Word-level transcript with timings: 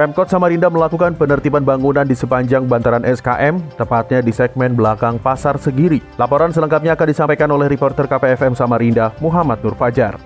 Pemkot 0.00 0.32
Samarinda 0.32 0.72
melakukan 0.72 1.12
penertiban 1.12 1.60
bangunan 1.60 2.08
di 2.08 2.16
sepanjang 2.16 2.64
bantaran 2.64 3.04
SKM, 3.04 3.60
tepatnya 3.76 4.24
di 4.24 4.32
segmen 4.32 4.72
belakang 4.72 5.20
Pasar 5.20 5.60
Segiri. 5.60 6.00
Laporan 6.16 6.56
selengkapnya 6.56 6.96
akan 6.96 7.04
disampaikan 7.04 7.52
oleh 7.52 7.68
reporter 7.68 8.08
KPFM 8.08 8.56
Samarinda, 8.56 9.12
Muhammad 9.20 9.60
Nur 9.60 9.76
Fajar. 9.76 10.16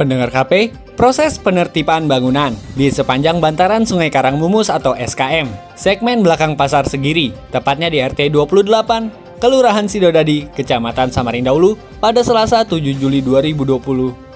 Pendengar 0.00 0.32
KP, 0.32 0.72
proses 0.96 1.36
penertiban 1.36 2.08
bangunan 2.08 2.56
di 2.72 2.88
sepanjang 2.88 3.36
bantaran 3.36 3.84
Sungai 3.84 4.08
Karangmumus 4.08 4.72
atau 4.72 4.96
SKM, 4.96 5.76
segmen 5.76 6.24
belakang 6.24 6.56
Pasar 6.56 6.88
Segiri, 6.88 7.36
tepatnya 7.52 7.92
di 7.92 8.00
RT 8.00 8.32
28, 8.32 9.44
Kelurahan 9.44 9.92
Sidodadi, 9.92 10.48
Kecamatan 10.56 11.12
Samarinda 11.12 11.52
Ulu, 11.52 11.76
pada 12.00 12.24
Selasa 12.24 12.64
7 12.64 12.80
Juli 12.96 13.20
2020, 13.20 13.76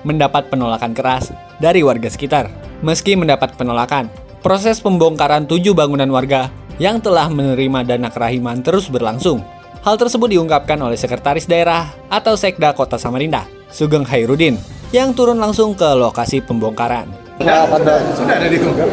mendapat 0.04 0.52
penolakan 0.52 0.92
keras 0.92 1.32
dari 1.56 1.80
warga 1.80 2.12
sekitar. 2.12 2.52
Meski 2.84 3.16
mendapat 3.16 3.56
penolakan, 3.56 4.10
proses 4.42 4.82
pembongkaran 4.82 5.46
tujuh 5.46 5.70
bangunan 5.72 6.10
warga 6.10 6.50
yang 6.82 6.98
telah 6.98 7.30
menerima 7.30 7.86
dana 7.86 8.10
kerahiman 8.10 8.58
terus 8.60 8.90
berlangsung. 8.90 9.40
Hal 9.86 9.94
tersebut 9.98 10.34
diungkapkan 10.34 10.78
oleh 10.82 10.98
Sekretaris 10.98 11.46
Daerah 11.46 11.94
atau 12.10 12.34
Sekda 12.34 12.74
Kota 12.74 12.98
Samarinda, 12.98 13.46
Sugeng 13.70 14.06
Hairudin, 14.06 14.58
yang 14.90 15.14
turun 15.14 15.38
langsung 15.38 15.74
ke 15.78 15.86
lokasi 15.94 16.42
pembongkaran. 16.42 17.06
Sudah, 17.38 17.66
sudah, 17.66 17.98
sudah 18.14 18.34
ada 18.38 18.46
dibongkar. 18.50 18.86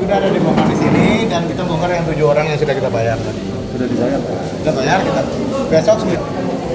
Sudah 0.00 0.16
ada 0.20 0.28
dibongkar 0.32 0.66
di 0.68 0.76
sini 0.76 1.06
dan 1.28 1.44
kita 1.48 1.62
bongkar 1.64 1.90
yang 1.92 2.04
tujuh 2.08 2.26
orang 2.28 2.44
yang 2.52 2.58
sudah 2.60 2.74
kita 2.76 2.88
bayar 2.88 3.16
tadi. 3.20 3.42
Sudah 3.72 3.86
dibayar? 3.88 4.20
Sudah 4.60 4.72
bayar 4.76 4.98
kita. 5.04 5.22
Besok 5.72 5.98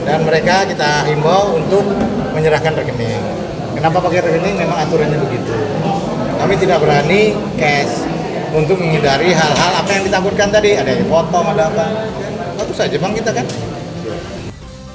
dan 0.06 0.20
mereka 0.26 0.56
kita 0.66 0.90
himbau 1.10 1.58
untuk 1.58 1.86
menyerahkan 2.34 2.74
rekening. 2.74 3.22
Kenapa 3.78 3.98
pakai 4.02 4.22
rekening? 4.26 4.56
Memang 4.62 4.78
aturannya 4.86 5.18
begitu 5.22 5.54
kami 6.38 6.54
tidak 6.62 6.78
berani 6.80 7.34
cash 7.58 8.06
untuk 8.54 8.80
menghindari 8.80 9.34
hal-hal 9.34 9.72
apa 9.82 9.90
yang 9.92 10.04
ditakutkan 10.08 10.50
tadi. 10.54 10.78
Ada 10.78 10.90
yang 10.98 11.06
potong 11.10 11.46
ada 11.52 11.68
apa. 11.70 11.86
Bagus 12.58 12.78
saja 12.78 12.96
bang 12.98 13.14
kita 13.18 13.32
kan. 13.34 13.46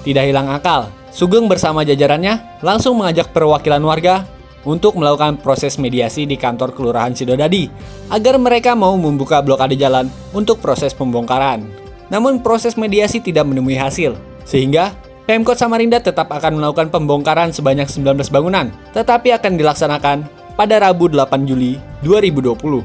Tidak 0.02 0.24
hilang 0.26 0.48
akal. 0.50 0.90
Sugeng 1.12 1.44
bersama 1.46 1.84
jajarannya 1.84 2.64
langsung 2.64 2.96
mengajak 2.96 3.30
perwakilan 3.36 3.82
warga 3.84 4.24
untuk 4.64 4.96
melakukan 4.96 5.36
proses 5.42 5.76
mediasi 5.76 6.24
di 6.24 6.40
kantor 6.40 6.72
Kelurahan 6.72 7.12
Sidodadi 7.12 7.68
agar 8.08 8.40
mereka 8.40 8.72
mau 8.72 8.96
membuka 8.96 9.42
blokade 9.44 9.76
jalan 9.76 10.08
untuk 10.32 10.62
proses 10.62 10.96
pembongkaran. 10.96 11.66
Namun 12.08 12.40
proses 12.40 12.80
mediasi 12.80 13.20
tidak 13.20 13.44
menemui 13.48 13.76
hasil, 13.76 14.16
sehingga 14.44 14.92
Pemkot 15.22 15.54
Samarinda 15.56 16.02
tetap 16.02 16.28
akan 16.28 16.58
melakukan 16.58 16.90
pembongkaran 16.90 17.54
sebanyak 17.54 17.86
19 17.86 18.26
bangunan, 18.28 18.74
tetapi 18.92 19.32
akan 19.32 19.54
dilaksanakan 19.54 20.18
pada 20.52 20.78
Rabu 20.78 21.08
8 21.08 21.48
Juli 21.48 21.80
2020. 22.04 22.84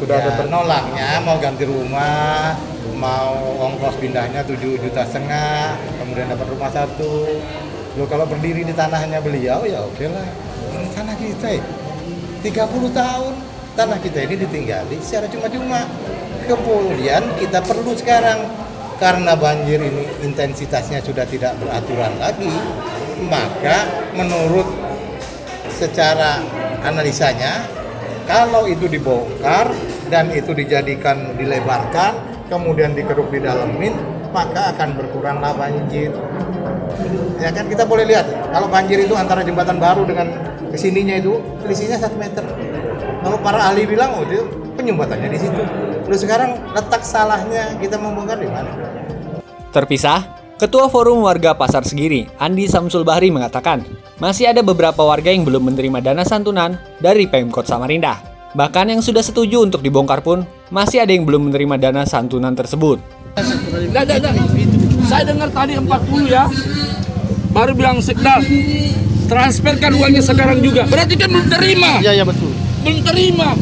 Sudah 0.00 0.16
ada 0.20 0.30
penolaknya 0.42 1.22
mau 1.22 1.38
ganti 1.38 1.64
rumah, 1.64 2.58
mau 2.98 3.34
ongkos 3.70 3.96
pindahnya 3.98 4.42
7 4.44 4.78
juta 4.78 5.02
setengah, 5.06 5.78
kemudian 6.02 6.28
dapat 6.30 6.46
rumah 6.50 6.70
satu. 6.70 7.40
Lo 7.94 8.04
kalau 8.10 8.26
berdiri 8.26 8.66
di 8.66 8.74
tanahnya 8.74 9.22
beliau 9.22 9.62
ya 9.64 9.80
oke 9.86 10.04
lah. 10.10 10.26
Ini 10.74 10.88
tanah 10.92 11.16
kita 11.16 11.48
ya. 11.54 11.64
30 12.44 12.90
tahun 12.92 13.34
tanah 13.74 13.98
kita 14.02 14.18
ini 14.26 14.34
ditinggali 14.44 14.96
secara 15.00 15.30
cuma-cuma. 15.30 15.86
Kemudian 16.44 17.24
kita 17.40 17.64
perlu 17.64 17.96
sekarang 17.96 18.44
karena 19.00 19.32
banjir 19.34 19.80
ini 19.80 20.04
intensitasnya 20.22 21.00
sudah 21.00 21.24
tidak 21.24 21.56
beraturan 21.56 22.12
lagi, 22.20 22.52
maka 23.26 23.88
menurut 24.12 24.68
secara 25.72 26.38
analisanya 26.84 27.64
kalau 28.28 28.68
itu 28.68 28.86
dibongkar 28.86 29.72
dan 30.12 30.28
itu 30.30 30.52
dijadikan 30.52 31.34
dilebarkan 31.34 32.14
kemudian 32.52 32.92
dikeruk 32.92 33.32
di 33.32 33.40
dalamin 33.40 33.96
maka 34.30 34.74
akan 34.74 34.98
berkuranglah 34.98 35.54
banjir. 35.54 36.10
Ya 37.38 37.50
kan 37.54 37.70
kita 37.70 37.86
boleh 37.86 38.04
lihat 38.06 38.26
kalau 38.50 38.66
banjir 38.66 38.98
itu 39.00 39.14
antara 39.14 39.46
jembatan 39.46 39.78
baru 39.78 40.02
dengan 40.04 40.26
ke 40.70 40.76
sininya 40.76 41.16
itu 41.16 41.38
selisihnya 41.64 41.98
satu 42.02 42.18
meter. 42.18 42.42
Kalau 43.24 43.38
para 43.40 43.72
ahli 43.72 43.88
bilang 43.88 44.20
oh 44.20 44.26
itu 44.26 44.44
penyumbatannya 44.74 45.28
di 45.32 45.38
situ. 45.38 45.62
Lalu 46.04 46.18
sekarang 46.20 46.50
letak 46.76 47.00
salahnya 47.00 47.78
kita 47.80 47.96
membongkar 47.96 48.36
di 48.36 48.50
mana? 48.50 48.68
Terpisah 49.72 50.43
Ketua 50.54 50.86
Forum 50.86 51.26
Warga 51.26 51.50
Pasar 51.58 51.82
Segiri, 51.82 52.30
Andi 52.38 52.70
Samsul 52.70 53.02
Bahri 53.02 53.26
mengatakan, 53.26 53.82
masih 54.22 54.54
ada 54.54 54.62
beberapa 54.62 55.02
warga 55.02 55.34
yang 55.34 55.42
belum 55.42 55.66
menerima 55.66 55.98
dana 55.98 56.22
santunan 56.22 56.78
dari 57.02 57.26
Pemkot 57.26 57.66
Samarinda. 57.66 58.22
Bahkan 58.54 58.94
yang 58.94 59.02
sudah 59.02 59.18
setuju 59.18 59.66
untuk 59.66 59.82
dibongkar 59.82 60.22
pun, 60.22 60.46
masih 60.70 61.02
ada 61.02 61.10
yang 61.10 61.26
belum 61.26 61.50
menerima 61.50 61.90
dana 61.90 62.06
santunan 62.06 62.54
tersebut. 62.54 63.02
Nah, 63.34 64.06
nah, 64.06 64.30
nah. 64.30 64.46
Saya 65.10 65.26
dengar 65.26 65.50
tadi 65.50 65.74
40 65.74 65.90
ya, 66.30 66.46
baru 67.50 67.74
bilang 67.74 67.98
sekdal, 67.98 68.46
transferkan 69.26 69.90
uangnya 69.98 70.22
sekarang 70.22 70.62
juga. 70.62 70.86
Berarti 70.86 71.18
kan 71.18 71.34
belum 71.34 71.50
terima. 71.50 71.98
Iya, 71.98 72.22
iya 72.22 72.24
betul. 72.24 72.54
Belum 72.86 73.02
terima. 73.02 73.58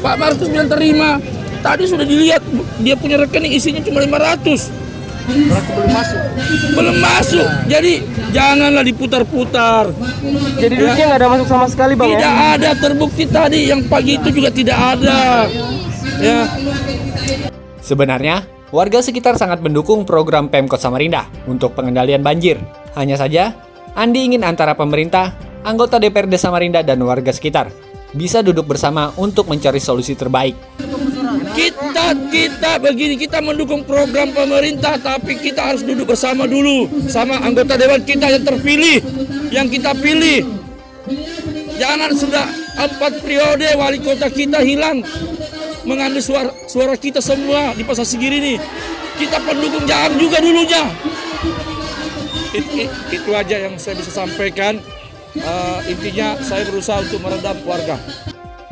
Pak 0.00 0.16
Markus 0.16 0.48
bilang 0.48 0.72
terima. 0.72 1.20
Tadi 1.60 1.84
sudah 1.84 2.08
dilihat, 2.08 2.40
dia 2.80 2.96
punya 2.96 3.20
rekening 3.20 3.52
isinya 3.52 3.84
cuma 3.84 4.00
500 4.00 4.85
Berarti 5.26 5.70
belum 5.74 5.90
masuk. 5.90 6.20
Belum 6.72 6.96
masuk. 7.02 7.46
Jadi 7.66 7.92
janganlah 8.30 8.84
diputar-putar. 8.86 9.84
Jadi 10.58 10.74
ya. 10.74 10.80
duitnya 10.80 11.04
nggak 11.10 11.20
ada 11.20 11.28
masuk 11.34 11.46
sama 11.50 11.66
sekali 11.66 11.92
bang? 11.98 12.08
Tidak 12.14 12.32
ya? 12.32 12.46
ada 12.56 12.70
terbukti 12.78 13.24
tadi 13.26 13.58
yang 13.66 13.82
pagi 13.90 14.18
itu 14.18 14.28
juga 14.30 14.50
tidak 14.54 14.78
ada. 14.78 15.50
Ya. 16.22 16.46
Sebenarnya 17.82 18.46
warga 18.70 18.98
sekitar 19.02 19.38
sangat 19.38 19.62
mendukung 19.62 20.06
program 20.06 20.50
Pemkot 20.50 20.78
Samarinda 20.78 21.26
untuk 21.50 21.74
pengendalian 21.74 22.22
banjir. 22.22 22.58
Hanya 22.94 23.18
saja 23.18 23.52
Andi 23.96 24.28
ingin 24.28 24.44
antara 24.44 24.76
pemerintah, 24.76 25.32
anggota 25.64 25.96
DPRD 25.96 26.36
Samarinda 26.36 26.84
dan 26.84 27.00
warga 27.00 27.32
sekitar 27.32 27.72
bisa 28.12 28.44
duduk 28.44 28.68
bersama 28.68 29.12
untuk 29.16 29.48
mencari 29.48 29.80
solusi 29.80 30.12
terbaik. 30.16 30.56
Kita 31.56 32.12
kita 32.28 32.70
begini 32.84 33.16
kita 33.16 33.40
mendukung 33.40 33.80
program 33.88 34.28
pemerintah 34.36 35.00
tapi 35.00 35.40
kita 35.40 35.72
harus 35.72 35.80
duduk 35.80 36.12
bersama 36.12 36.44
dulu 36.44 36.84
sama 37.08 37.40
anggota 37.40 37.80
dewan 37.80 38.04
kita 38.04 38.28
yang 38.28 38.44
terpilih 38.44 39.00
yang 39.48 39.66
kita 39.66 39.96
pilih. 39.96 40.44
Jangan 41.80 42.12
sudah 42.12 42.44
empat 42.76 43.24
periode 43.24 43.68
wali 43.80 44.04
kota 44.04 44.28
kita 44.28 44.60
hilang 44.60 45.00
mengambil 45.88 46.20
suara 46.20 46.52
suara 46.68 46.92
kita 46.92 47.24
semua 47.24 47.72
di 47.72 47.82
pasar 47.88 48.04
segiri 48.04 48.36
ini. 48.36 48.54
Kita 49.16 49.40
pendukung 49.40 49.88
jangan 49.88 50.12
juga 50.20 50.44
dulunya. 50.44 50.84
It, 52.52 52.66
it, 52.76 52.90
itu 53.16 53.30
aja 53.32 53.56
yang 53.64 53.80
saya 53.80 53.96
bisa 53.96 54.12
sampaikan. 54.12 54.76
Uh, 55.36 55.80
intinya 55.88 56.36
saya 56.40 56.64
berusaha 56.68 57.00
untuk 57.04 57.20
meredam 57.20 57.56
warga. 57.68 57.96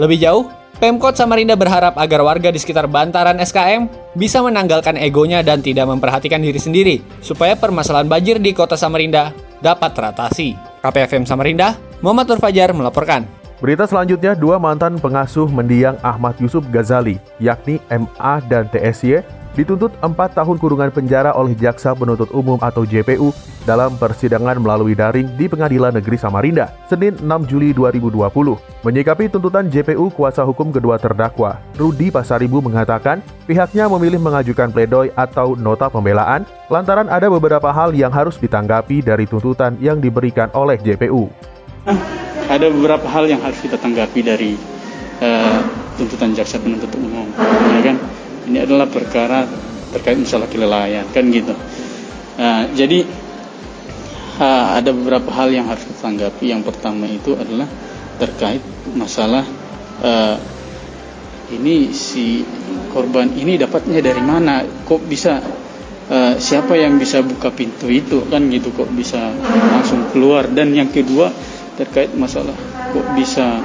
Lebih 0.01 0.16
jauh, 0.21 0.49
Pemkot 0.74 1.14
Samarinda 1.14 1.54
berharap 1.54 1.94
agar 1.94 2.26
warga 2.26 2.50
di 2.50 2.59
sekitar 2.59 2.91
bantaran 2.91 3.38
SKM 3.38 3.86
bisa 4.18 4.42
menanggalkan 4.42 4.98
egonya 4.98 5.38
dan 5.38 5.62
tidak 5.62 5.86
memperhatikan 5.86 6.42
diri 6.42 6.59
sendiri, 6.59 6.97
supaya 7.22 7.54
permasalahan 7.54 8.10
banjir 8.10 8.42
di 8.42 8.50
kota 8.50 8.74
Samarinda 8.74 9.30
dapat 9.62 9.94
teratasi. 9.94 10.59
KPFM 10.82 11.30
Samarinda, 11.30 11.78
Muhammad 12.03 12.34
Nur 12.34 12.41
Fajar 12.42 12.74
melaporkan. 12.74 13.22
Berita 13.62 13.86
selanjutnya, 13.86 14.34
dua 14.34 14.59
mantan 14.59 14.98
pengasuh 14.98 15.47
mendiang 15.47 15.94
Ahmad 16.03 16.34
Yusuf 16.42 16.66
Ghazali, 16.68 17.22
yakni 17.38 17.78
MA 17.88 18.42
dan 18.50 18.66
TSY, 18.66 19.22
dituntut 19.54 19.95
4 20.03 20.10
tahun 20.15 20.56
kurungan 20.59 20.91
penjara 20.91 21.34
oleh 21.34 21.54
Jaksa 21.54 21.95
Penuntut 21.95 22.30
Umum 22.34 22.59
atau 22.59 22.83
JPU 22.83 23.30
dalam 23.65 23.97
persidangan 23.97 24.60
melalui 24.60 24.92
daring 24.92 25.30
di 25.41 25.48
Pengadilan 25.48 25.97
Negeri 25.97 26.21
Samarinda, 26.21 26.74
Senin 26.91 27.16
6 27.16 27.48
Juli 27.48 27.72
2020. 27.72 28.84
Menyikapi 28.84 29.33
tuntutan 29.33 29.72
JPU, 29.72 30.12
kuasa 30.12 30.45
hukum 30.45 30.68
kedua 30.68 31.01
terdakwa, 31.01 31.62
Rudi 31.80 32.12
Pasaribu 32.12 32.60
mengatakan 32.60 33.24
pihaknya 33.48 33.89
memilih 33.89 34.21
mengajukan 34.21 34.68
pledoi 34.68 35.15
atau 35.16 35.56
nota 35.56 35.89
pembelaan 35.89 36.45
lantaran 36.68 37.09
ada 37.09 37.33
beberapa 37.33 37.72
hal 37.72 37.97
yang 37.97 38.12
harus 38.12 38.36
ditanggapi 38.36 39.01
dari 39.01 39.24
tuntutan 39.24 39.80
yang 39.80 40.03
diberikan 40.03 40.53
oleh 40.53 40.77
JPU. 40.77 41.33
Ada 42.45 42.68
beberapa 42.68 43.09
hal 43.09 43.24
yang 43.24 43.41
harus 43.41 43.56
kita 43.65 43.80
tanggapi 43.80 44.21
dari 44.21 44.53
uh, 45.24 45.60
tuntutan 45.97 46.36
jaksa 46.36 46.60
penuntut 46.60 46.92
umum, 47.01 47.24
ya 47.80 47.80
kan? 47.92 47.97
Ini 48.44 48.64
adalah 48.64 48.88
perkara 48.88 49.48
terkait 49.94 50.18
masalah 50.20 50.48
kelalaian, 50.50 51.06
kan 51.14 51.24
gitu. 51.30 51.54
Nah, 52.34 52.66
jadi 52.74 53.06
uh, 54.42 54.66
ada 54.78 54.91
beberapa 54.91 55.30
hal 55.30 55.54
yang 55.54 55.70
harus 55.70 55.86
kita 55.86 56.10
tanggapi. 56.10 56.50
Yang 56.50 56.62
pertama 56.74 57.06
itu 57.06 57.38
adalah 57.38 57.68
terkait 58.18 58.62
masalah 58.94 59.42
uh, 60.02 60.36
ini 61.54 61.92
si 61.94 62.42
korban 62.91 63.30
ini 63.36 63.54
dapatnya 63.60 64.00
dari 64.02 64.22
mana? 64.22 64.64
Kok 64.64 65.02
bisa 65.06 65.38
uh, 66.10 66.34
siapa 66.41 66.74
yang 66.74 66.98
bisa 66.98 67.22
buka 67.22 67.54
pintu 67.54 67.86
itu 67.86 68.26
kan 68.26 68.50
gitu? 68.50 68.74
Kok 68.74 68.91
bisa 68.92 69.30
langsung 69.70 70.10
keluar? 70.10 70.50
Dan 70.50 70.74
yang 70.74 70.91
kedua 70.91 71.30
terkait 71.74 72.14
masalah 72.14 72.54
kok 72.94 73.06
bisa 73.18 73.58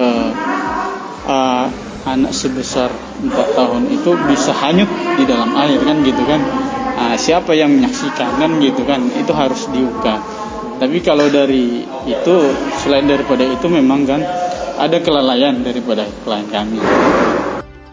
uh, 0.00 0.30
uh, 1.28 1.66
anak 2.04 2.32
sebesar 2.36 2.92
empat 3.24 3.48
tahun 3.56 3.88
itu 3.88 4.12
bisa 4.28 4.52
hanyut 4.52 4.88
di 5.16 5.24
dalam 5.24 5.56
air 5.56 5.80
kan 5.80 6.00
gitu 6.04 6.22
kan? 6.28 6.40
Uh, 6.94 7.16
siapa 7.18 7.56
yang 7.56 7.74
menyaksikan 7.74 8.38
kan 8.38 8.50
gitu 8.60 8.82
kan? 8.86 9.00
Itu 9.16 9.32
harus 9.34 9.66
diungkap. 9.72 10.20
Tapi 10.78 10.98
kalau 11.00 11.26
dari 11.30 11.86
itu 12.04 12.34
selain 12.82 13.08
daripada 13.08 13.46
itu 13.46 13.66
memang 13.70 14.04
kan 14.04 14.20
ada 14.78 14.98
kelalaian 15.00 15.62
daripada 15.62 16.04
klien 16.26 16.46
kami. 16.50 16.78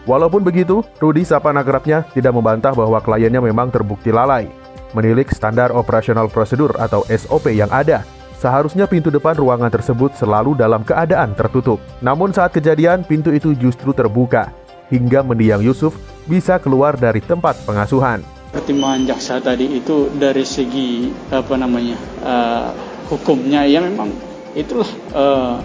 Walaupun 0.02 0.42
begitu, 0.42 0.82
Rudi 0.98 1.22
Sapa 1.22 1.54
Nagrapnya 1.54 2.02
tidak 2.10 2.34
membantah 2.34 2.74
bahwa 2.74 2.98
kliennya 2.98 3.38
memang 3.38 3.70
terbukti 3.70 4.10
lalai. 4.10 4.50
Menilik 4.98 5.30
standar 5.30 5.70
operasional 5.70 6.26
prosedur 6.26 6.74
atau 6.74 7.06
SOP 7.06 7.54
yang 7.54 7.70
ada, 7.70 8.02
seharusnya 8.42 8.90
pintu 8.90 9.14
depan 9.14 9.38
ruangan 9.38 9.70
tersebut 9.70 10.18
selalu 10.18 10.58
dalam 10.58 10.82
keadaan 10.82 11.38
tertutup. 11.38 11.78
Namun 12.02 12.34
saat 12.34 12.50
kejadian, 12.50 13.06
pintu 13.06 13.30
itu 13.30 13.54
justru 13.54 13.94
terbuka, 13.94 14.50
hingga 14.90 15.22
mendiang 15.22 15.62
Yusuf 15.62 15.94
bisa 16.26 16.58
keluar 16.58 16.98
dari 16.98 17.22
tempat 17.22 17.62
pengasuhan. 17.62 18.26
Pertimbangan 18.50 19.06
jaksa 19.08 19.38
tadi 19.40 19.78
itu 19.78 20.10
dari 20.12 20.44
segi 20.44 21.08
apa 21.32 21.54
namanya 21.56 21.96
uh, 22.20 22.68
hukumnya 23.08 23.64
ya 23.64 23.80
memang 23.80 24.12
itulah 24.52 24.90
uh, 25.16 25.56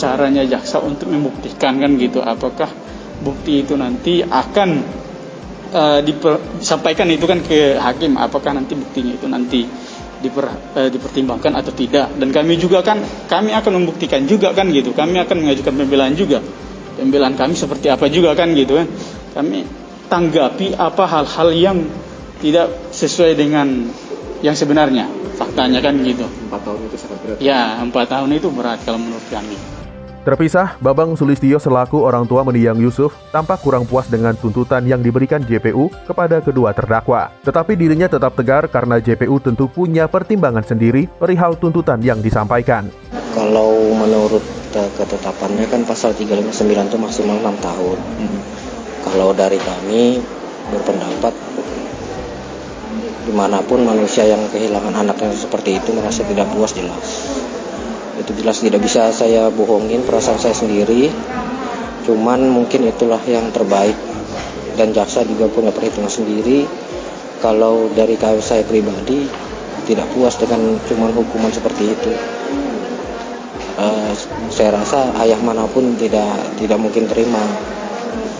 caranya 0.00 0.40
jaksa 0.48 0.80
untuk 0.80 1.12
membuktikan 1.12 1.76
kan 1.76 2.00
gitu 2.00 2.24
apakah 2.24 2.72
bukti 3.20 3.60
itu 3.60 3.76
nanti 3.76 4.24
akan 4.24 4.80
uh, 5.76 6.00
disampaikan 6.00 7.12
itu 7.12 7.28
kan 7.28 7.44
ke 7.44 7.76
hakim 7.76 8.16
apakah 8.16 8.56
nanti 8.56 8.72
buktinya 8.72 9.12
itu 9.12 9.26
nanti 9.28 9.60
diper, 10.24 10.48
uh, 10.48 10.88
dipertimbangkan 10.88 11.52
atau 11.60 11.72
tidak. 11.76 12.16
Dan 12.16 12.32
kami 12.32 12.56
juga 12.56 12.80
kan 12.80 13.04
kami 13.28 13.52
akan 13.52 13.84
membuktikan 13.84 14.24
juga 14.24 14.56
kan 14.56 14.72
gitu. 14.72 14.96
Kami 14.96 15.20
akan 15.20 15.36
mengajukan 15.44 15.72
pembelaan 15.76 16.16
juga. 16.16 16.40
Pembelaan 16.96 17.36
kami 17.36 17.52
seperti 17.52 17.92
apa 17.92 18.08
juga 18.08 18.32
kan 18.32 18.54
gitu 18.56 18.80
kan 18.80 18.88
kami 19.34 19.66
tanggapi 20.06 20.78
apa 20.78 21.04
hal-hal 21.10 21.48
yang 21.52 21.78
tidak 22.38 22.70
sesuai 22.94 23.36
dengan 23.36 23.90
yang 24.40 24.56
sebenarnya. 24.56 25.10
Faktanya 25.34 25.82
kan 25.82 25.98
gitu. 26.06 26.24
Empat 26.48 26.62
tahun 26.62 26.80
itu 26.86 26.96
sangat 26.96 27.18
berat. 27.26 27.36
Ya 27.42 27.82
empat 27.82 28.06
tahun 28.08 28.30
itu 28.38 28.48
berat 28.54 28.80
kalau 28.86 29.02
menurut 29.02 29.26
kami 29.28 29.58
Terpisah, 30.24 30.80
Babang 30.80 31.12
Sulistio 31.20 31.60
selaku 31.60 32.00
orang 32.00 32.24
tua 32.24 32.40
mendiang 32.40 32.80
Yusuf 32.80 33.12
tampak 33.28 33.60
kurang 33.60 33.84
puas 33.84 34.08
dengan 34.08 34.32
tuntutan 34.32 34.80
yang 34.88 35.04
diberikan 35.04 35.44
JPU 35.44 35.92
kepada 36.08 36.40
kedua 36.40 36.72
terdakwa. 36.72 37.28
Tetapi 37.44 37.76
dirinya 37.76 38.08
tetap 38.08 38.32
tegar 38.32 38.64
karena 38.72 39.04
JPU 39.04 39.36
tentu 39.44 39.68
punya 39.68 40.08
pertimbangan 40.08 40.64
sendiri 40.64 41.12
perihal 41.20 41.60
tuntutan 41.60 42.00
yang 42.00 42.24
disampaikan. 42.24 42.88
Kalau 43.36 43.76
menurut 43.92 44.40
ketetapannya 44.72 45.68
kan 45.68 45.84
pasal 45.84 46.16
359 46.16 46.72
itu 46.72 46.96
maksimal 46.96 47.36
6 47.44 47.60
tahun. 47.60 47.98
Hmm. 48.00 48.40
Kalau 49.04 49.36
dari 49.36 49.60
kami 49.60 50.24
berpendapat 50.72 51.36
di 53.28 53.32
mana 53.36 53.60
pun 53.60 53.84
manusia 53.84 54.24
yang 54.24 54.40
kehilangan 54.48 55.04
anaknya 55.04 55.36
seperti 55.36 55.76
itu 55.76 55.92
merasa 55.92 56.24
tidak 56.24 56.48
puas 56.48 56.72
jelas 56.72 57.28
itu 58.24 58.40
jelas 58.40 58.56
tidak 58.64 58.80
bisa 58.80 59.12
saya 59.12 59.52
bohongin 59.52 60.00
perasaan 60.00 60.40
saya 60.40 60.56
sendiri. 60.56 61.12
Cuman 62.08 62.48
mungkin 62.48 62.88
itulah 62.88 63.20
yang 63.28 63.52
terbaik. 63.52 63.92
Dan 64.74 64.96
jaksa 64.96 65.28
juga 65.28 65.44
punya 65.52 65.68
perhitungan 65.68 66.08
sendiri. 66.08 66.64
Kalau 67.44 67.92
dari 67.92 68.16
saya 68.40 68.64
pribadi 68.64 69.28
tidak 69.84 70.08
puas 70.16 70.40
dengan 70.40 70.80
cuman 70.88 71.12
hukuman 71.12 71.52
seperti 71.52 71.92
itu. 71.92 72.12
Uh, 73.76 74.16
saya 74.48 74.72
rasa 74.72 75.12
ayah 75.20 75.36
mana 75.44 75.68
pun 75.68 75.92
tidak 76.00 76.56
tidak 76.56 76.80
mungkin 76.80 77.04
terima. 77.04 77.44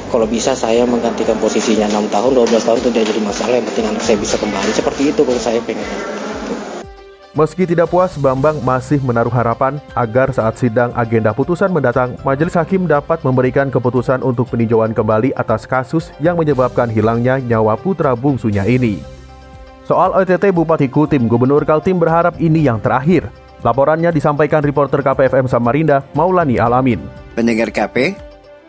Kalau 0.08 0.24
bisa 0.24 0.56
saya 0.56 0.88
menggantikan 0.88 1.36
posisinya 1.42 1.90
6 1.90 2.08
tahun 2.08 2.32
12 2.38 2.56
tahun 2.56 2.78
itu 2.80 2.88
tidak 2.88 3.06
jadi 3.12 3.20
masalah. 3.20 3.54
Yang 3.60 3.66
penting 3.74 3.86
anak 3.92 4.02
saya 4.02 4.16
bisa 4.16 4.36
kembali. 4.40 4.70
Seperti 4.72 5.02
itu 5.12 5.20
kalau 5.20 5.40
saya 5.42 5.60
pengen 5.60 5.84
Meski 7.34 7.66
tidak 7.66 7.90
puas, 7.90 8.14
Bambang 8.14 8.62
masih 8.62 9.02
menaruh 9.02 9.34
harapan 9.34 9.82
agar 9.98 10.30
saat 10.30 10.54
sidang 10.54 10.94
agenda 10.94 11.34
putusan 11.34 11.66
mendatang, 11.66 12.14
majelis 12.22 12.54
hakim 12.54 12.86
dapat 12.86 13.26
memberikan 13.26 13.74
keputusan 13.74 14.22
untuk 14.22 14.54
peninjauan 14.54 14.94
kembali 14.94 15.34
atas 15.34 15.66
kasus 15.66 16.14
yang 16.22 16.38
menyebabkan 16.38 16.86
hilangnya 16.86 17.42
nyawa 17.42 17.74
putra 17.74 18.14
bungsunya 18.14 18.62
ini. 18.70 19.02
Soal 19.82 20.14
OTT 20.14 20.54
Bupati 20.54 20.86
Kutim, 20.86 21.26
Gubernur 21.26 21.66
Kaltim 21.66 21.98
berharap 21.98 22.38
ini 22.38 22.70
yang 22.70 22.78
terakhir. 22.78 23.26
Laporannya 23.66 24.14
disampaikan 24.14 24.62
reporter 24.62 25.02
KPFM 25.02 25.50
Samarinda, 25.50 26.06
Maulani 26.14 26.62
Alamin. 26.62 27.02
Pendengar 27.34 27.74
KP, 27.74 28.14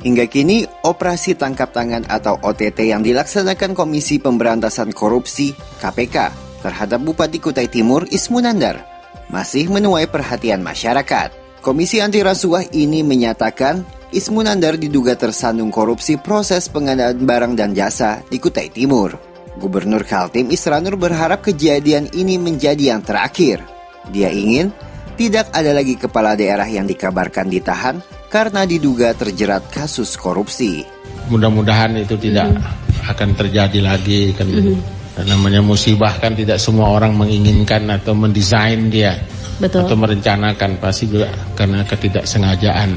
Hingga 0.02 0.26
kini, 0.28 0.68
operasi 0.84 1.40
tangkap 1.40 1.72
tangan 1.72 2.04
atau 2.10 2.36
OTT 2.42 2.92
yang 2.92 3.00
dilaksanakan 3.00 3.72
Komisi 3.78 4.20
Pemberantasan 4.20 4.92
Korupsi 4.92 5.56
(KPK) 5.80 6.45
terhadap 6.66 6.98
Bupati 7.06 7.38
Kutai 7.38 7.70
Timur 7.70 8.10
Ismunandar 8.10 8.82
masih 9.30 9.70
menuai 9.70 10.10
perhatian 10.10 10.66
masyarakat. 10.66 11.62
Komisi 11.62 12.02
Anti 12.02 12.26
Rasuah 12.26 12.74
ini 12.74 13.06
menyatakan 13.06 13.86
Ismunandar 14.10 14.82
diduga 14.82 15.14
tersandung 15.14 15.70
korupsi 15.70 16.18
proses 16.18 16.66
pengadaan 16.70 17.22
barang 17.22 17.54
dan 17.54 17.78
jasa 17.78 18.26
di 18.26 18.42
Kutai 18.42 18.74
Timur. 18.74 19.14
Gubernur 19.62 20.02
Kaltim 20.04 20.50
Isranur 20.50 20.98
berharap 20.98 21.46
kejadian 21.46 22.10
ini 22.18 22.42
menjadi 22.42 22.98
yang 22.98 23.02
terakhir. 23.06 23.62
Dia 24.10 24.30
ingin 24.30 24.74
tidak 25.16 25.50
ada 25.56 25.72
lagi 25.72 25.96
kepala 25.96 26.36
daerah 26.36 26.68
yang 26.68 26.86
dikabarkan 26.86 27.48
ditahan 27.48 28.04
karena 28.28 28.68
diduga 28.68 29.16
terjerat 29.16 29.64
kasus 29.72 30.20
korupsi. 30.20 30.84
Mudah-mudahan 31.32 31.98
itu 31.98 32.20
tidak 32.20 32.52
mm. 32.52 33.10
akan 33.10 33.30
terjadi 33.34 33.80
lagi 33.80 34.36
kan. 34.36 34.48
Mm 34.50 34.95
namanya 35.24 35.64
musibah 35.64 36.12
kan 36.20 36.36
tidak 36.36 36.60
semua 36.60 36.92
orang 36.92 37.16
menginginkan 37.16 37.88
atau 37.88 38.12
mendesain 38.12 38.92
dia 38.92 39.16
Betul. 39.56 39.88
atau 39.88 39.96
merencanakan 39.96 40.76
pasti 40.84 41.08
juga 41.08 41.32
karena 41.56 41.88
ketidaksengajaan 41.88 42.90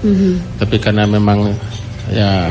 mm-hmm. 0.00 0.32
tapi 0.56 0.76
karena 0.80 1.04
memang 1.04 1.52
ya 2.08 2.48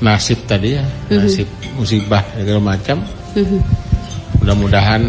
nasib 0.00 0.40
tadi 0.48 0.80
ya 0.80 0.84
mm-hmm. 0.84 1.18
nasib 1.20 1.48
musibah 1.76 2.24
segala 2.32 2.60
macam 2.64 3.04
mm-hmm. 3.36 3.60
mudah-mudahan 4.40 5.02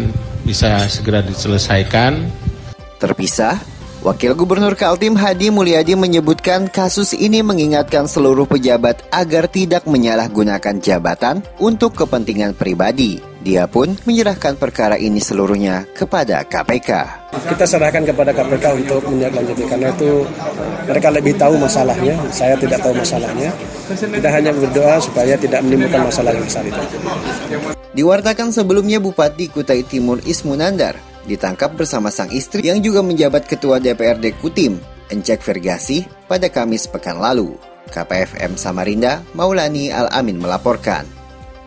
bisa 0.44 0.84
segera 0.92 1.24
diselesaikan 1.24 2.28
terpisah 3.00 3.56
Wakil 4.00 4.32
Gubernur 4.32 4.80
Kaltim 4.80 5.12
Hadi 5.12 5.52
Mulyadi 5.52 5.92
menyebutkan 5.92 6.72
kasus 6.72 7.12
ini 7.12 7.44
mengingatkan 7.44 8.08
seluruh 8.08 8.48
pejabat 8.48 9.04
agar 9.12 9.44
tidak 9.44 9.84
menyalahgunakan 9.84 10.80
jabatan 10.80 11.44
untuk 11.60 12.00
kepentingan 12.00 12.56
pribadi. 12.56 13.29
Dia 13.40 13.64
pun 13.64 13.96
menyerahkan 14.04 14.60
perkara 14.60 15.00
ini 15.00 15.16
seluruhnya 15.16 15.88
kepada 15.96 16.44
KPK. 16.44 16.90
Kita 17.32 17.64
serahkan 17.64 18.04
kepada 18.04 18.36
KPK 18.36 18.64
untuk 18.84 19.00
menindaklanjuti 19.08 19.64
karena 19.64 19.88
itu 19.88 20.28
mereka 20.84 21.08
lebih 21.08 21.32
tahu 21.40 21.56
masalahnya. 21.56 22.20
Saya 22.28 22.52
tidak 22.60 22.84
tahu 22.84 22.92
masalahnya. 23.00 23.48
Kita 23.88 24.28
hanya 24.28 24.52
berdoa 24.52 25.00
supaya 25.00 25.40
tidak 25.40 25.64
menimbulkan 25.64 26.04
masalah 26.04 26.36
yang 26.36 26.44
besar 26.44 26.68
itu. 26.68 26.82
Diwartakan 27.96 28.52
sebelumnya 28.52 29.00
Bupati 29.00 29.48
Kutai 29.48 29.88
Timur 29.88 30.20
Ismunandar 30.28 31.00
ditangkap 31.24 31.72
bersama 31.72 32.12
sang 32.12 32.28
istri 32.32 32.68
yang 32.68 32.84
juga 32.84 33.00
menjabat 33.00 33.48
Ketua 33.48 33.80
DPRD 33.80 34.36
Kutim, 34.36 34.76
Encek 35.08 35.40
Vergasi, 35.40 36.04
pada 36.28 36.52
Kamis 36.52 36.84
pekan 36.86 37.16
lalu. 37.16 37.56
KPFM 37.90 38.54
Samarinda, 38.54 39.24
Maulani 39.34 39.90
Al-Amin 39.90 40.38
melaporkan. 40.38 41.19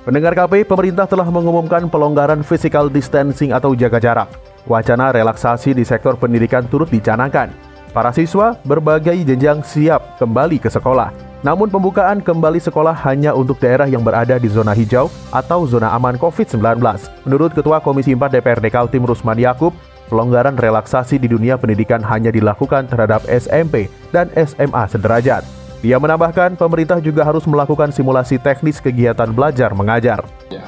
Pendengar 0.04 0.36
KP, 0.36 0.68
pemerintah 0.68 1.08
telah 1.08 1.24
mengumumkan 1.32 1.88
pelonggaran 1.88 2.44
physical 2.44 2.92
distancing 2.92 3.56
atau 3.56 3.72
jaga 3.72 4.04
jarak. 4.04 4.28
Wacana 4.68 5.16
relaksasi 5.16 5.72
di 5.72 5.88
sektor 5.88 6.20
pendidikan 6.20 6.68
turut 6.68 6.92
dicanangkan. 6.92 7.56
Para 7.96 8.12
siswa 8.12 8.60
berbagai 8.68 9.16
jenjang 9.24 9.64
siap 9.64 10.20
kembali 10.20 10.60
ke 10.60 10.68
sekolah. 10.68 11.16
Namun 11.40 11.72
pembukaan 11.72 12.20
kembali 12.20 12.60
sekolah 12.60 12.92
hanya 13.08 13.32
untuk 13.32 13.64
daerah 13.64 13.88
yang 13.88 14.04
berada 14.04 14.36
di 14.36 14.52
zona 14.52 14.76
hijau 14.76 15.08
atau 15.32 15.64
zona 15.64 15.96
aman 15.96 16.20
COVID-19. 16.20 16.84
Menurut 17.24 17.56
Ketua 17.56 17.80
Komisi 17.80 18.12
4 18.12 18.28
DPRD 18.28 18.76
Kaltim 18.76 19.08
Rusman 19.08 19.40
Yakub, 19.40 19.72
pelonggaran 20.12 20.60
relaksasi 20.60 21.16
di 21.16 21.32
dunia 21.32 21.56
pendidikan 21.56 22.04
hanya 22.04 22.28
dilakukan 22.28 22.92
terhadap 22.92 23.24
SMP 23.32 23.88
dan 24.12 24.28
SMA 24.36 24.84
sederajat. 24.92 25.63
Dia 25.84 26.00
menambahkan 26.00 26.56
pemerintah 26.56 27.04
juga 27.04 27.28
harus 27.28 27.44
melakukan 27.44 27.92
simulasi 27.92 28.40
teknis 28.40 28.80
kegiatan 28.80 29.28
belajar 29.36 29.76
mengajar. 29.76 30.24
Ya, 30.48 30.64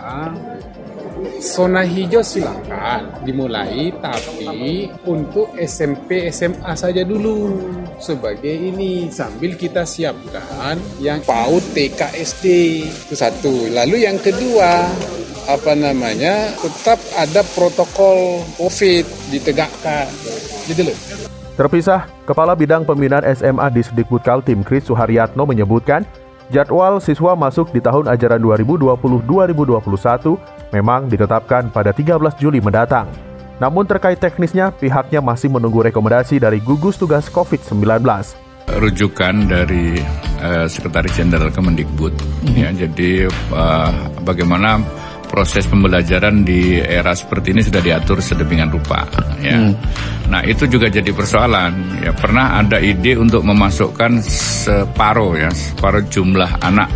zona 1.40 1.88
hijau 1.88 2.20
silakan 2.20 3.24
dimulai, 3.24 3.96
tapi 4.04 4.92
untuk 5.08 5.56
SMP 5.56 6.28
SMA 6.36 6.76
saja 6.76 7.08
dulu 7.08 7.56
sebagai 7.96 8.52
ini 8.52 9.08
sambil 9.08 9.56
kita 9.56 9.88
siapkan 9.88 10.76
yang 11.00 11.24
PAUD 11.24 11.64
TK 11.72 12.12
SD 12.20 12.46
itu 12.84 13.16
satu. 13.16 13.72
Lalu 13.72 14.04
yang 14.04 14.20
kedua 14.20 14.84
apa 15.48 15.72
namanya 15.80 16.52
tetap 16.60 17.00
ada 17.16 17.40
protokol 17.56 18.44
COVID 18.60 19.32
ditegakkan. 19.32 20.12
Gitu 20.68 20.92
loh. 20.92 21.25
Terpisah, 21.56 22.04
Kepala 22.28 22.52
Bidang 22.52 22.84
Pembinaan 22.84 23.24
SMA 23.32 23.72
di 23.72 23.80
Sedikbud 23.80 24.20
Kaltim 24.28 24.60
Kris 24.60 24.92
Suharyatno 24.92 25.48
menyebutkan, 25.48 26.04
jadwal 26.52 27.00
siswa 27.00 27.32
masuk 27.32 27.72
di 27.72 27.80
tahun 27.80 28.12
ajaran 28.12 28.44
2020-2021 28.44 30.76
memang 30.76 31.08
ditetapkan 31.08 31.72
pada 31.72 31.96
13 31.96 32.20
Juli 32.44 32.60
mendatang. 32.60 33.08
Namun 33.64 33.88
terkait 33.88 34.20
teknisnya, 34.20 34.76
pihaknya 34.76 35.24
masih 35.24 35.48
menunggu 35.48 35.80
rekomendasi 35.80 36.44
dari 36.44 36.60
gugus 36.60 37.00
tugas 37.00 37.32
COVID-19 37.32 38.04
rujukan 38.66 39.46
dari 39.46 39.94
uh, 40.42 40.66
Sekretaris 40.66 41.14
Jenderal 41.14 41.54
Kemendikbud. 41.54 42.18
Mm 42.18 42.50
-hmm. 42.50 42.58
Ya, 42.58 42.70
jadi 42.74 43.30
uh, 43.54 43.94
bagaimana 44.26 44.82
proses 45.26 45.66
pembelajaran 45.68 46.46
di 46.46 46.80
era 46.80 47.12
seperti 47.12 47.52
ini 47.52 47.62
sudah 47.66 47.82
diatur 47.82 48.22
sedemikian 48.22 48.72
rupa 48.72 49.04
ya. 49.42 49.58
Hmm. 49.58 49.74
Nah, 50.26 50.42
itu 50.42 50.66
juga 50.66 50.90
jadi 50.90 51.10
persoalan. 51.14 52.02
Ya, 52.02 52.12
pernah 52.12 52.58
ada 52.58 52.82
ide 52.82 53.18
untuk 53.18 53.46
memasukkan 53.46 54.22
separuh 54.26 55.38
ya, 55.38 55.50
separuh 55.54 56.06
jumlah 56.10 56.62
anak 56.66 56.90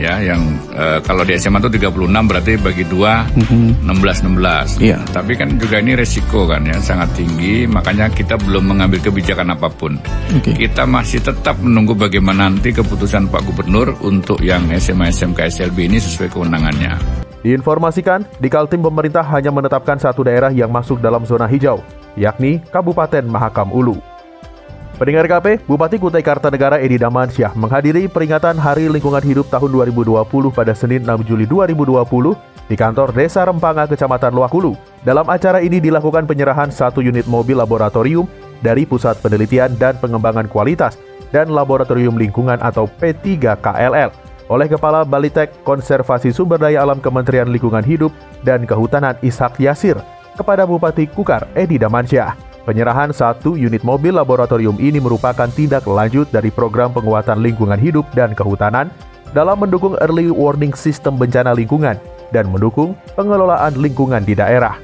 ya 0.00 0.16
yang 0.32 0.40
e, 0.72 1.04
kalau 1.04 1.22
di 1.28 1.36
SMA 1.36 1.60
itu 1.60 1.76
36 1.76 2.08
berarti 2.08 2.56
bagi 2.56 2.84
dua 2.88 3.28
mm-hmm. 3.28 3.84
16 3.84 4.80
16. 4.80 4.80
Yeah. 4.80 5.00
Tapi 5.12 5.36
kan 5.36 5.60
juga 5.60 5.84
ini 5.84 5.92
resiko 5.92 6.48
kan 6.48 6.64
ya 6.64 6.80
sangat 6.80 7.12
tinggi 7.20 7.68
makanya 7.68 8.08
kita 8.08 8.40
belum 8.40 8.72
mengambil 8.72 9.04
kebijakan 9.04 9.52
apa 9.52 9.68
pun. 9.68 10.00
Okay. 10.40 10.66
Kita 10.66 10.88
masih 10.88 11.20
tetap 11.20 11.60
menunggu 11.60 11.92
bagaimana 11.92 12.48
nanti 12.48 12.72
keputusan 12.72 13.28
Pak 13.28 13.44
Gubernur 13.44 13.92
untuk 14.00 14.40
yang 14.40 14.64
SMA 14.80 15.12
SMK 15.12 15.52
SLB 15.52 15.92
ini 15.92 16.00
sesuai 16.00 16.32
kewenangannya. 16.32 17.19
Diinformasikan, 17.40 18.28
di 18.36 18.52
Kaltim 18.52 18.84
pemerintah 18.84 19.24
hanya 19.24 19.48
menetapkan 19.48 19.96
satu 19.96 20.20
daerah 20.20 20.52
yang 20.52 20.68
masuk 20.68 21.00
dalam 21.00 21.24
zona 21.24 21.48
hijau, 21.48 21.80
yakni 22.12 22.60
Kabupaten 22.68 23.24
Mahakam 23.24 23.72
Ulu. 23.72 23.96
Pendengar 25.00 25.24
KP, 25.24 25.64
Bupati 25.64 25.96
Kutai 25.96 26.20
Kartanegara 26.20 26.76
Edi 26.76 27.00
Damansyah 27.00 27.56
menghadiri 27.56 28.04
peringatan 28.04 28.60
Hari 28.60 28.92
Lingkungan 28.92 29.24
Hidup 29.24 29.48
tahun 29.48 29.72
2020 29.72 30.20
pada 30.52 30.76
Senin 30.76 31.00
6 31.08 31.24
Juli 31.24 31.48
2020 31.48 32.36
di 32.68 32.76
kantor 32.76 33.08
Desa 33.16 33.48
Rempanga, 33.48 33.88
Kecamatan 33.88 34.36
Luakulu. 34.36 34.76
Dalam 35.00 35.24
acara 35.24 35.64
ini 35.64 35.80
dilakukan 35.80 36.28
penyerahan 36.28 36.68
satu 36.68 37.00
unit 37.00 37.24
mobil 37.24 37.56
laboratorium 37.56 38.28
dari 38.60 38.84
Pusat 38.84 39.24
Penelitian 39.24 39.72
dan 39.80 39.96
Pengembangan 39.96 40.44
Kualitas 40.52 41.00
dan 41.32 41.48
Laboratorium 41.48 42.20
Lingkungan 42.20 42.60
atau 42.60 42.84
P3KLL 43.00 44.29
oleh 44.50 44.66
Kepala 44.66 45.06
Balitek 45.06 45.62
Konservasi 45.62 46.34
Sumber 46.34 46.58
Daya 46.58 46.82
Alam 46.82 46.98
Kementerian 46.98 47.46
Lingkungan 47.46 47.86
Hidup 47.86 48.10
dan 48.42 48.66
Kehutanan 48.66 49.14
Ishak 49.22 49.62
Yasir 49.62 49.96
kepada 50.34 50.66
Bupati 50.66 51.06
Kukar 51.06 51.46
Edi 51.54 51.78
Damansyah. 51.78 52.34
Penyerahan 52.66 53.14
satu 53.14 53.56
unit 53.56 53.80
mobil 53.86 54.12
laboratorium 54.12 54.76
ini 54.82 55.00
merupakan 55.00 55.48
tindak 55.48 55.88
lanjut 55.88 56.28
dari 56.28 56.52
program 56.52 56.92
penguatan 56.92 57.40
lingkungan 57.40 57.80
hidup 57.80 58.04
dan 58.12 58.36
kehutanan 58.36 58.92
dalam 59.32 59.56
mendukung 59.56 59.96
early 60.04 60.28
warning 60.28 60.76
sistem 60.76 61.16
bencana 61.16 61.56
lingkungan 61.56 61.96
dan 62.34 62.50
mendukung 62.52 62.92
pengelolaan 63.16 63.80
lingkungan 63.80 64.20
di 64.26 64.36
daerah. 64.36 64.76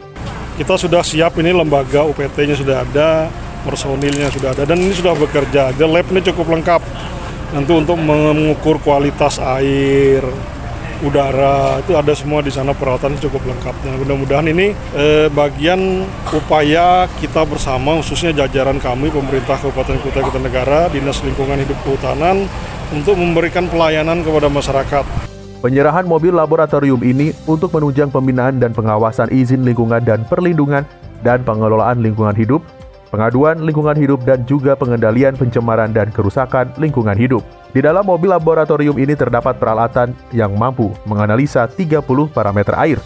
Kita 0.57 0.81
sudah 0.81 1.05
siap 1.05 1.37
ini 1.37 1.53
lembaga 1.53 2.09
UPT-nya 2.09 2.57
sudah 2.57 2.81
ada, 2.81 3.29
personilnya 3.61 4.33
sudah 4.33 4.57
ada 4.57 4.65
dan 4.65 4.81
ini 4.81 4.97
sudah 4.97 5.13
bekerja. 5.13 5.77
The 5.77 5.85
lab 5.85 6.09
ini 6.09 6.25
cukup 6.25 6.49
lengkap 6.49 6.81
nanti 7.55 7.73
untuk 7.75 7.99
mengukur 8.01 8.83
kualitas 8.83 9.39
air 9.39 10.25
udara 11.05 11.77
itu 11.85 11.93
ada 11.93 12.13
semua 12.17 12.41
di 12.41 12.49
sana 12.49 12.73
peralatan 12.73 13.21
cukup 13.21 13.45
lengkap. 13.45 13.75
Nah, 13.85 13.95
mudah-mudahan 14.01 14.49
ini 14.49 14.73
eh, 14.97 15.29
bagian 15.29 16.09
upaya 16.33 17.05
kita 17.21 17.45
bersama 17.45 18.01
khususnya 18.01 18.33
jajaran 18.33 18.81
kami 18.81 19.13
pemerintah 19.13 19.61
Kabupaten 19.61 20.01
Kutai 20.01 20.25
Kartanegara, 20.25 20.89
Dinas 20.89 21.21
Lingkungan 21.21 21.61
Hidup 21.61 21.77
Kehutanan 21.85 22.49
untuk 22.97 23.19
memberikan 23.21 23.69
pelayanan 23.69 24.25
kepada 24.25 24.49
masyarakat. 24.49 25.05
Penyerahan 25.61 26.07
mobil 26.07 26.37
laboratorium 26.37 27.01
ini 27.03 27.33
untuk 27.49 27.73
menunjang 27.75 28.13
pembinaan 28.13 28.61
dan 28.61 28.71
pengawasan 28.77 29.33
izin 29.33 29.67
lingkungan 29.67 30.05
dan 30.05 30.23
perlindungan 30.29 30.87
dan 31.25 31.43
pengelolaan 31.43 32.05
lingkungan 32.05 32.37
hidup 32.37 32.63
pengaduan 33.09 33.63
lingkungan 33.63 33.95
hidup 33.95 34.23
dan 34.27 34.43
juga 34.45 34.75
pengendalian 34.75 35.35
pencemaran 35.39 35.91
dan 35.95 36.11
kerusakan 36.11 36.75
lingkungan 36.79 37.15
hidup. 37.15 37.43
Di 37.71 37.85
dalam 37.85 38.09
mobil 38.09 38.33
laboratorium 38.33 38.97
ini 38.97 39.13
terdapat 39.13 39.61
peralatan 39.61 40.17
yang 40.33 40.57
mampu 40.57 40.91
menganalisa 41.05 41.69
30 41.69 42.03
parameter 42.33 42.73
air, 42.81 42.99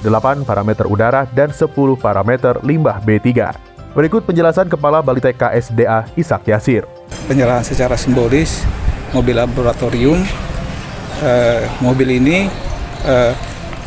8 0.00 0.48
parameter 0.48 0.88
udara, 0.88 1.28
dan 1.32 1.52
10 1.52 1.68
parameter 2.00 2.56
limbah 2.64 3.04
B3. 3.04 3.52
Berikut 3.94 4.26
penjelasan 4.26 4.66
Kepala 4.66 5.04
Balitek 5.04 5.38
KSDA 5.38 6.10
Isak 6.18 6.50
Yasir. 6.50 6.82
Penyerahan 7.30 7.62
secara 7.62 7.94
simbolis 7.94 8.66
mobil 9.14 9.38
laboratorium 9.38 10.18
eh, 11.22 11.62
mobil 11.78 12.18
ini 12.18 12.50
eh, 13.06 13.32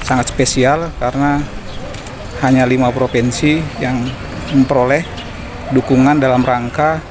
sangat 0.08 0.32
spesial 0.32 0.88
karena 1.04 1.44
hanya 2.40 2.64
lima 2.64 2.94
provinsi 2.94 3.60
yang 3.82 4.08
memperoleh 4.56 5.17
dukungan 5.72 6.22
dalam 6.22 6.44
rangka 6.44 7.02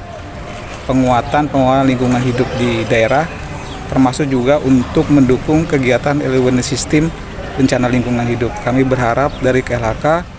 penguatan 0.87 1.51
pengelolaan 1.51 1.85
lingkungan 1.85 2.21
hidup 2.23 2.47
di 2.57 2.87
daerah 2.87 3.27
termasuk 3.87 4.27
juga 4.27 4.59
untuk 4.63 5.07
mendukung 5.11 5.63
kegiatan 5.63 6.19
awareness 6.23 6.71
system 6.71 7.07
bencana 7.55 7.87
lingkungan 7.89 8.27
hidup. 8.27 8.51
Kami 8.61 8.83
berharap 8.83 9.33
dari 9.41 9.63
KLHK 9.63 10.37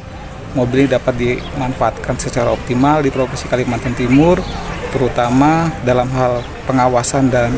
mobil 0.57 0.87
ini 0.87 0.89
dapat 0.89 1.15
dimanfaatkan 1.17 2.17
secara 2.17 2.53
optimal 2.53 3.05
di 3.05 3.13
Provinsi 3.13 3.51
Kalimantan 3.51 3.93
Timur 3.93 4.41
terutama 4.89 5.69
dalam 5.85 6.09
hal 6.17 6.41
pengawasan 6.65 7.29
dan 7.29 7.53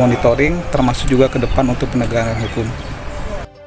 monitoring 0.00 0.56
termasuk 0.72 1.04
juga 1.12 1.28
ke 1.28 1.36
depan 1.36 1.68
untuk 1.68 1.92
penegakan 1.92 2.40
hukum. 2.40 2.91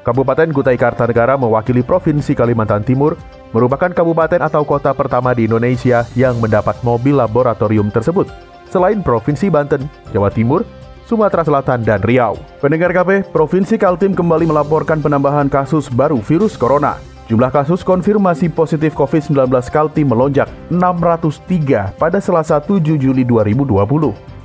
Kabupaten 0.06 0.54
Kutai 0.54 0.78
Kartanegara 0.78 1.34
mewakili 1.34 1.82
Provinsi 1.82 2.30
Kalimantan 2.38 2.86
Timur 2.86 3.18
merupakan 3.50 3.90
kabupaten 3.90 4.38
atau 4.38 4.62
kota 4.62 4.94
pertama 4.94 5.34
di 5.34 5.50
Indonesia 5.50 6.06
yang 6.14 6.38
mendapat 6.38 6.78
mobil 6.86 7.18
laboratorium 7.18 7.90
tersebut, 7.90 8.30
selain 8.70 9.02
Provinsi 9.02 9.50
Banten, 9.50 9.82
Jawa 10.14 10.30
Timur, 10.30 10.62
Sumatera 11.10 11.42
Selatan, 11.42 11.82
dan 11.82 12.06
Riau. 12.06 12.38
Pendengar 12.62 12.94
KP, 12.94 13.26
Provinsi 13.34 13.74
Kaltim 13.74 14.14
kembali 14.14 14.46
melaporkan 14.46 15.02
penambahan 15.02 15.50
kasus 15.50 15.90
baru 15.90 16.22
virus 16.22 16.54
corona. 16.54 17.02
Jumlah 17.26 17.50
kasus 17.50 17.82
konfirmasi 17.82 18.46
positif 18.46 18.94
COVID-19 18.94 19.50
Kaltim 19.74 20.06
melonjak 20.06 20.46
603 20.70 21.98
pada 21.98 22.22
Selasa 22.22 22.62
7 22.62 22.94
Juli 22.94 23.26
2020. 23.26 23.74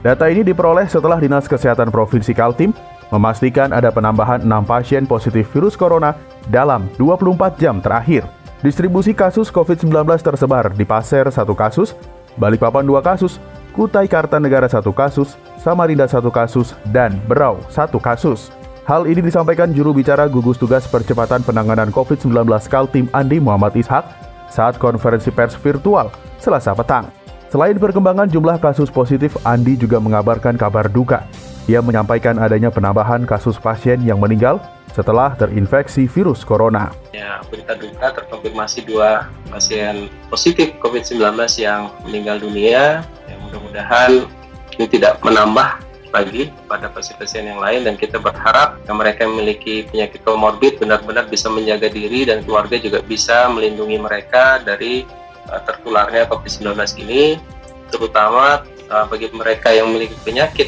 Data 0.02 0.26
ini 0.26 0.42
diperoleh 0.42 0.90
setelah 0.90 1.22
Dinas 1.22 1.46
Kesehatan 1.46 1.94
Provinsi 1.94 2.34
Kaltim 2.34 2.74
memastikan 3.12 3.76
ada 3.76 3.92
penambahan 3.92 4.42
6 4.42 4.50
pasien 4.66 5.04
positif 5.04 5.52
virus 5.52 5.76
corona 5.76 6.16
dalam 6.48 6.88
24 6.98 7.60
jam 7.60 7.84
terakhir. 7.84 8.26
Distribusi 8.64 9.12
kasus 9.12 9.52
COVID-19 9.52 9.92
tersebar 10.22 10.72
di 10.72 10.86
Pasir 10.86 11.28
satu 11.34 11.58
kasus, 11.58 11.98
Balikpapan 12.40 12.88
dua 12.88 13.04
kasus, 13.04 13.42
Kutai 13.76 14.08
Kartanegara 14.08 14.70
satu 14.70 14.96
kasus, 14.96 15.36
Samarinda 15.60 16.06
satu 16.06 16.32
kasus, 16.32 16.78
dan 16.94 17.18
Berau 17.26 17.60
satu 17.68 17.98
kasus. 17.98 18.54
Hal 18.86 19.10
ini 19.10 19.22
disampaikan 19.22 19.74
juru 19.74 19.94
bicara 19.94 20.30
gugus 20.30 20.62
tugas 20.62 20.86
percepatan 20.86 21.42
penanganan 21.42 21.90
COVID-19 21.90 22.48
Kaltim 22.70 23.06
Andi 23.14 23.42
Muhammad 23.42 23.74
Ishak 23.78 24.06
saat 24.50 24.78
konferensi 24.78 25.34
pers 25.34 25.58
virtual 25.58 26.14
selasa 26.38 26.78
petang. 26.78 27.10
Selain 27.50 27.76
perkembangan 27.76 28.32
jumlah 28.32 28.62
kasus 28.62 28.94
positif, 28.94 29.36
Andi 29.42 29.76
juga 29.76 29.98
mengabarkan 29.98 30.56
kabar 30.56 30.88
duka 30.88 31.28
ia 31.70 31.80
menyampaikan 31.82 32.42
adanya 32.42 32.74
penambahan 32.74 33.26
kasus 33.30 33.62
pasien 33.62 34.02
yang 34.02 34.18
meninggal 34.18 34.58
setelah 34.92 35.38
terinfeksi 35.38 36.10
virus 36.10 36.44
corona. 36.44 36.92
Ya, 37.16 37.40
berita 37.48 37.78
duka 37.78 38.12
terkonfirmasi 38.18 38.90
dua 38.90 39.30
pasien 39.48 40.12
positif 40.28 40.76
COVID-19 40.82 41.22
yang 41.62 41.94
meninggal 42.04 42.42
dunia. 42.44 43.06
Ya, 43.30 43.36
mudah-mudahan 43.46 44.28
ini 44.76 44.86
tidak 44.90 45.22
menambah 45.24 45.80
lagi 46.12 46.52
pada 46.68 46.92
pasien-pasien 46.92 47.48
yang 47.48 47.64
lain 47.64 47.88
dan 47.88 47.96
kita 47.96 48.20
berharap 48.20 48.84
yang 48.84 49.00
mereka 49.00 49.24
yang 49.24 49.34
memiliki 49.40 49.88
penyakit 49.88 50.20
komorbid 50.28 50.76
benar-benar 50.76 51.32
bisa 51.32 51.48
menjaga 51.48 51.88
diri 51.88 52.28
dan 52.28 52.44
keluarga 52.44 52.76
juga 52.76 53.00
bisa 53.00 53.48
melindungi 53.48 53.96
mereka 53.96 54.60
dari 54.60 55.08
uh, 55.48 55.62
tertularnya 55.64 56.28
COVID-19 56.28 56.68
ini 57.08 57.40
terutama 57.88 58.68
uh, 58.92 59.08
bagi 59.08 59.32
mereka 59.32 59.72
yang 59.72 59.88
memiliki 59.88 60.20
penyakit 60.28 60.68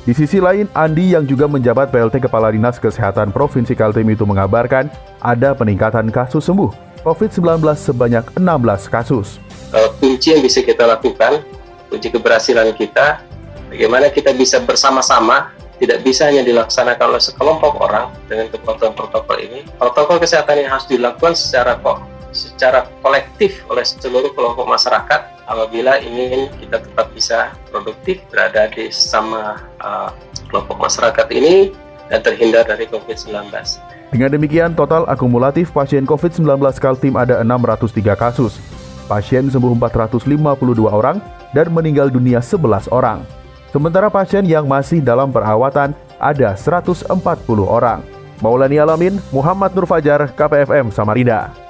Di 0.00 0.16
sisi 0.16 0.40
lain, 0.40 0.64
Andi 0.72 1.12
yang 1.12 1.28
juga 1.28 1.44
menjabat 1.44 1.92
PLT 1.92 2.24
Kepala 2.24 2.48
Dinas 2.48 2.80
Kesehatan 2.80 3.36
Provinsi 3.36 3.76
Kaltim 3.76 4.08
itu 4.08 4.24
mengabarkan 4.24 4.88
ada 5.20 5.52
peningkatan 5.52 6.08
kasus 6.08 6.48
sembuh 6.48 6.72
COVID-19 7.04 7.60
sebanyak 7.76 8.24
16 8.32 8.88
kasus. 8.88 9.36
Kunci 10.00 10.32
yang 10.32 10.40
bisa 10.40 10.64
kita 10.64 10.88
lakukan, 10.88 11.44
kunci 11.92 12.08
keberhasilan 12.08 12.72
kita, 12.80 13.20
bagaimana 13.68 14.08
kita 14.08 14.32
bisa 14.32 14.64
bersama-sama, 14.64 15.52
tidak 15.76 16.00
bisa 16.00 16.32
hanya 16.32 16.48
dilaksanakan 16.48 17.16
oleh 17.16 17.20
sekelompok 17.20 17.76
orang 17.84 18.08
dengan 18.24 18.48
kepatuhan 18.48 18.96
protokol 18.96 19.36
ini. 19.36 19.68
Protokol 19.76 20.16
kesehatan 20.16 20.64
yang 20.64 20.80
harus 20.80 20.88
dilakukan 20.88 21.36
secara 21.36 21.76
kok 21.76 22.00
secara 22.32 22.88
kolektif 23.04 23.60
oleh 23.68 23.84
seluruh 23.84 24.32
kelompok 24.32 24.64
masyarakat 24.64 25.39
apabila 25.50 25.98
ingin 25.98 26.46
kita 26.62 26.78
tetap 26.78 27.10
bisa 27.10 27.50
produktif 27.74 28.22
berada 28.30 28.70
di 28.70 28.86
sama 28.94 29.58
uh, 29.82 30.14
kelompok 30.46 30.78
masyarakat 30.78 31.26
ini 31.34 31.74
dan 32.06 32.22
terhindar 32.22 32.62
dari 32.62 32.86
COVID-19. 32.86 33.50
Dengan 34.10 34.30
demikian, 34.30 34.74
total 34.74 35.06
akumulatif 35.10 35.70
pasien 35.74 36.06
COVID-19 36.06 36.58
Kaltim 36.78 37.14
ada 37.18 37.42
603 37.42 38.14
kasus. 38.14 38.58
Pasien 39.10 39.50
sembuh 39.50 39.74
452 39.74 40.86
orang 40.86 41.18
dan 41.50 41.66
meninggal 41.70 42.10
dunia 42.10 42.38
11 42.38 42.90
orang. 42.94 43.26
Sementara 43.70 44.10
pasien 44.10 44.42
yang 44.46 44.66
masih 44.66 44.98
dalam 44.98 45.30
perawatan 45.30 45.94
ada 46.18 46.54
140 46.58 47.06
orang. 47.66 48.02
Maulani 48.42 48.82
Alamin, 48.82 49.22
Muhammad 49.30 49.70
Nur 49.78 49.86
Fajar, 49.86 50.26
KPFM 50.34 50.90
Samarinda. 50.90 51.69